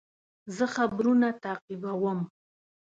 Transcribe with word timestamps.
زه 0.55 0.65
خبرونه 0.75 1.27
تعقیبوم. 1.43 2.19